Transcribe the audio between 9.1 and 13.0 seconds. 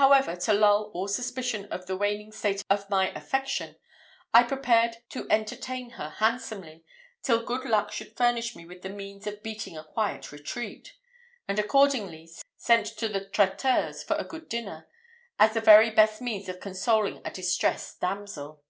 of beating a quiet retreat; and accordingly sent